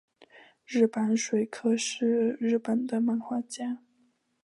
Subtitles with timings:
[0.65, 3.83] 日坂水柯是日本的漫画家。